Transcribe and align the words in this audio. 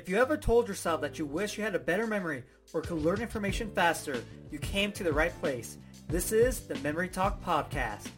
If 0.00 0.08
you 0.08 0.16
ever 0.16 0.38
told 0.38 0.66
yourself 0.66 1.02
that 1.02 1.18
you 1.18 1.26
wish 1.26 1.58
you 1.58 1.62
had 1.62 1.74
a 1.74 1.78
better 1.78 2.06
memory 2.06 2.42
or 2.72 2.80
could 2.80 3.02
learn 3.02 3.20
information 3.20 3.70
faster, 3.74 4.24
you 4.50 4.58
came 4.58 4.92
to 4.92 5.04
the 5.04 5.12
right 5.12 5.38
place. 5.42 5.76
This 6.08 6.32
is 6.32 6.60
the 6.60 6.76
Memory 6.76 7.10
Talk 7.10 7.44
Podcast. 7.44 8.08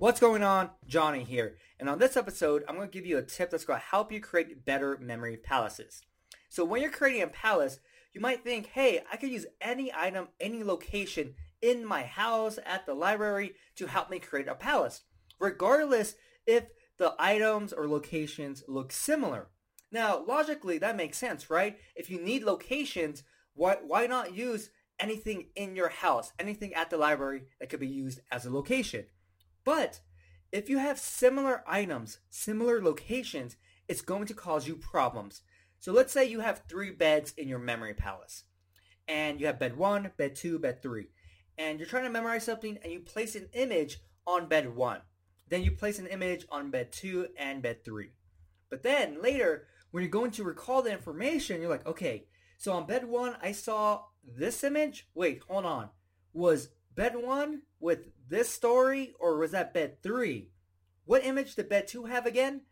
What's 0.00 0.18
going 0.18 0.42
on? 0.42 0.70
Johnny 0.88 1.22
here. 1.22 1.54
And 1.78 1.88
on 1.88 2.00
this 2.00 2.16
episode, 2.16 2.64
I'm 2.66 2.74
going 2.74 2.88
to 2.88 2.92
give 2.92 3.06
you 3.06 3.18
a 3.18 3.22
tip 3.22 3.48
that's 3.48 3.64
going 3.64 3.78
to 3.78 3.86
help 3.86 4.10
you 4.10 4.20
create 4.20 4.64
better 4.64 4.98
memory 5.00 5.36
palaces. 5.36 6.02
So 6.48 6.64
when 6.64 6.82
you're 6.82 6.90
creating 6.90 7.22
a 7.22 7.28
palace, 7.28 7.78
you 8.12 8.20
might 8.20 8.42
think, 8.42 8.66
hey, 8.66 9.00
I 9.12 9.18
could 9.18 9.30
use 9.30 9.46
any 9.60 9.92
item, 9.96 10.26
any 10.40 10.64
location 10.64 11.34
in 11.62 11.86
my 11.86 12.02
house, 12.02 12.58
at 12.66 12.86
the 12.86 12.94
library 12.94 13.52
to 13.76 13.86
help 13.86 14.10
me 14.10 14.18
create 14.18 14.48
a 14.48 14.56
palace, 14.56 15.02
regardless 15.38 16.16
if 16.44 16.64
the 16.98 17.14
items 17.20 17.72
or 17.72 17.86
locations 17.86 18.64
look 18.66 18.90
similar. 18.90 19.46
Now, 19.90 20.24
logically, 20.26 20.78
that 20.78 20.96
makes 20.96 21.18
sense, 21.18 21.48
right? 21.50 21.78
If 21.96 22.10
you 22.10 22.20
need 22.20 22.42
locations, 22.42 23.22
why, 23.54 23.78
why 23.84 24.06
not 24.06 24.34
use 24.34 24.70
anything 25.00 25.48
in 25.56 25.76
your 25.76 25.88
house, 25.88 26.32
anything 26.38 26.74
at 26.74 26.90
the 26.90 26.98
library 26.98 27.44
that 27.58 27.70
could 27.70 27.80
be 27.80 27.88
used 27.88 28.20
as 28.30 28.44
a 28.44 28.50
location? 28.50 29.06
But 29.64 30.00
if 30.52 30.68
you 30.68 30.78
have 30.78 30.98
similar 30.98 31.62
items, 31.66 32.18
similar 32.28 32.82
locations, 32.82 33.56
it's 33.86 34.02
going 34.02 34.26
to 34.26 34.34
cause 34.34 34.68
you 34.68 34.76
problems. 34.76 35.42
So 35.78 35.92
let's 35.92 36.12
say 36.12 36.24
you 36.24 36.40
have 36.40 36.62
three 36.68 36.90
beds 36.90 37.32
in 37.36 37.48
your 37.48 37.58
memory 37.58 37.94
palace. 37.94 38.44
And 39.06 39.40
you 39.40 39.46
have 39.46 39.58
bed 39.58 39.76
one, 39.76 40.10
bed 40.18 40.36
two, 40.36 40.58
bed 40.58 40.82
three. 40.82 41.08
And 41.56 41.78
you're 41.78 41.88
trying 41.88 42.04
to 42.04 42.10
memorize 42.10 42.44
something 42.44 42.78
and 42.82 42.92
you 42.92 43.00
place 43.00 43.34
an 43.34 43.48
image 43.54 43.98
on 44.26 44.48
bed 44.48 44.76
one. 44.76 45.00
Then 45.48 45.62
you 45.62 45.70
place 45.70 45.98
an 45.98 46.06
image 46.06 46.46
on 46.50 46.70
bed 46.70 46.92
two 46.92 47.28
and 47.38 47.62
bed 47.62 47.84
three. 47.84 48.10
But 48.70 48.82
then 48.82 49.22
later, 49.22 49.66
when 49.90 50.02
you're 50.02 50.10
going 50.10 50.30
to 50.32 50.44
recall 50.44 50.82
the 50.82 50.92
information, 50.92 51.60
you're 51.60 51.70
like, 51.70 51.86
okay, 51.86 52.26
so 52.56 52.72
on 52.72 52.86
bed 52.86 53.04
one, 53.04 53.36
I 53.42 53.52
saw 53.52 54.02
this 54.24 54.64
image. 54.64 55.08
Wait, 55.14 55.42
hold 55.48 55.64
on. 55.64 55.90
Was 56.32 56.70
bed 56.94 57.14
one 57.16 57.62
with 57.80 58.08
this 58.28 58.50
story 58.50 59.14
or 59.18 59.38
was 59.38 59.52
that 59.52 59.72
bed 59.72 60.02
three? 60.02 60.50
What 61.04 61.24
image 61.24 61.54
did 61.54 61.68
bed 61.68 61.88
two 61.88 62.04
have 62.04 62.26
again? 62.26 62.62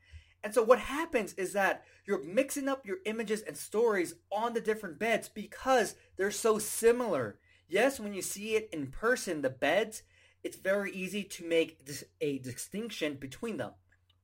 And 0.44 0.52
so 0.52 0.62
what 0.62 0.78
happens 0.78 1.32
is 1.34 1.54
that 1.54 1.84
you're 2.04 2.22
mixing 2.22 2.68
up 2.68 2.86
your 2.86 2.98
images 3.06 3.42
and 3.42 3.56
stories 3.56 4.14
on 4.30 4.52
the 4.52 4.60
different 4.60 4.98
beds 4.98 5.28
because 5.28 5.94
they're 6.16 6.30
so 6.30 6.58
similar. 6.58 7.38
Yes, 7.68 7.98
when 7.98 8.14
you 8.14 8.22
see 8.22 8.54
it 8.54 8.68
in 8.72 8.88
person, 8.88 9.42
the 9.42 9.50
beds, 9.50 10.02
it's 10.44 10.56
very 10.56 10.92
easy 10.92 11.24
to 11.24 11.48
make 11.48 11.80
a 12.20 12.38
distinction 12.38 13.14
between 13.14 13.56
them. 13.56 13.72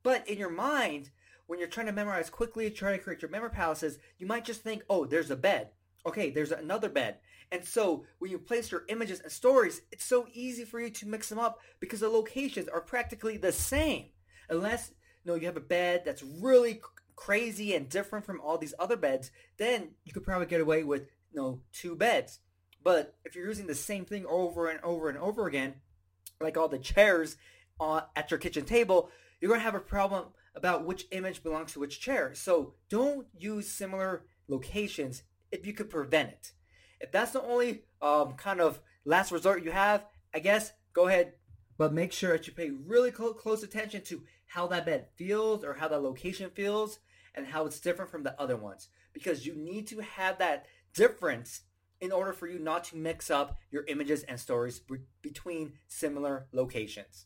But 0.03 0.27
in 0.29 0.37
your 0.37 0.49
mind, 0.49 1.11
when 1.47 1.59
you're 1.59 1.67
trying 1.67 1.87
to 1.87 1.91
memorize 1.91 2.29
quickly, 2.29 2.69
trying 2.69 2.97
to 2.97 3.03
create 3.03 3.21
your 3.21 3.31
memory 3.31 3.49
palaces, 3.49 3.99
you 4.17 4.25
might 4.25 4.45
just 4.45 4.61
think, 4.61 4.83
oh, 4.89 5.05
there's 5.05 5.31
a 5.31 5.35
bed. 5.35 5.69
Okay, 6.05 6.29
there's 6.29 6.51
another 6.51 6.89
bed. 6.89 7.17
And 7.51 7.63
so 7.63 8.05
when 8.19 8.31
you 8.31 8.39
place 8.39 8.71
your 8.71 8.83
images 8.89 9.19
and 9.19 9.31
stories, 9.31 9.81
it's 9.91 10.05
so 10.05 10.27
easy 10.33 10.65
for 10.65 10.79
you 10.79 10.89
to 10.89 11.07
mix 11.07 11.29
them 11.29 11.39
up 11.39 11.59
because 11.79 11.99
the 11.99 12.09
locations 12.09 12.67
are 12.67 12.81
practically 12.81 13.37
the 13.37 13.51
same. 13.51 14.07
Unless 14.49 14.91
you 15.23 15.31
know 15.31 15.35
you 15.35 15.45
have 15.45 15.57
a 15.57 15.61
bed 15.61 16.01
that's 16.03 16.23
really 16.23 16.81
crazy 17.15 17.75
and 17.75 17.89
different 17.89 18.25
from 18.25 18.41
all 18.41 18.57
these 18.57 18.73
other 18.79 18.97
beds, 18.97 19.31
then 19.57 19.89
you 20.03 20.13
could 20.13 20.23
probably 20.23 20.47
get 20.47 20.61
away 20.61 20.83
with 20.83 21.03
you 21.31 21.39
know 21.39 21.61
two 21.71 21.95
beds. 21.95 22.39
But 22.83 23.15
if 23.23 23.35
you're 23.35 23.47
using 23.47 23.67
the 23.67 23.75
same 23.75 24.05
thing 24.05 24.25
over 24.25 24.67
and 24.67 24.79
over 24.81 25.07
and 25.09 25.17
over 25.17 25.47
again, 25.47 25.75
like 26.41 26.57
all 26.57 26.67
the 26.67 26.79
chairs 26.79 27.37
uh, 27.79 28.01
at 28.15 28.31
your 28.31 28.39
kitchen 28.39 28.65
table, 28.65 29.09
you're 29.39 29.49
going 29.49 29.59
to 29.59 29.65
have 29.65 29.75
a 29.75 29.79
problem 29.79 30.25
about 30.55 30.85
which 30.85 31.07
image 31.11 31.43
belongs 31.43 31.73
to 31.73 31.79
which 31.79 31.99
chair. 31.99 32.33
So 32.35 32.73
don't 32.89 33.27
use 33.37 33.69
similar 33.69 34.25
locations 34.47 35.23
if 35.51 35.65
you 35.65 35.73
could 35.73 35.89
prevent 35.89 36.29
it. 36.29 36.51
If 36.99 37.11
that's 37.11 37.31
the 37.31 37.41
only 37.41 37.83
um, 38.01 38.33
kind 38.33 38.61
of 38.61 38.79
last 39.05 39.31
resort 39.31 39.63
you 39.63 39.71
have, 39.71 40.05
I 40.33 40.39
guess 40.39 40.73
go 40.93 41.07
ahead, 41.07 41.33
but 41.77 41.93
make 41.93 42.11
sure 42.11 42.33
that 42.33 42.47
you 42.47 42.53
pay 42.53 42.69
really 42.69 43.11
close, 43.11 43.35
close 43.39 43.63
attention 43.63 44.01
to 44.03 44.23
how 44.45 44.67
that 44.67 44.85
bed 44.85 45.07
feels 45.15 45.63
or 45.63 45.73
how 45.73 45.87
that 45.87 46.03
location 46.03 46.49
feels 46.51 46.99
and 47.35 47.47
how 47.47 47.65
it's 47.65 47.79
different 47.79 48.11
from 48.11 48.23
the 48.23 48.39
other 48.39 48.55
ones 48.55 48.89
because 49.11 49.45
you 49.45 49.55
need 49.55 49.87
to 49.87 49.99
have 49.99 50.37
that 50.37 50.65
difference 50.93 51.61
in 51.99 52.11
order 52.11 52.33
for 52.33 52.47
you 52.47 52.59
not 52.59 52.83
to 52.83 52.97
mix 52.97 53.31
up 53.31 53.57
your 53.71 53.85
images 53.87 54.23
and 54.23 54.39
stories 54.39 54.79
be- 54.79 54.97
between 55.21 55.73
similar 55.87 56.47
locations. 56.51 57.25